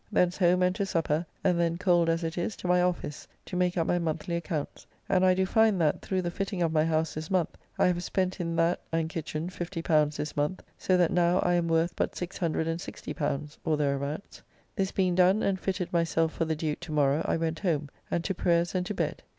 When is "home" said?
0.39-0.63, 17.59-17.87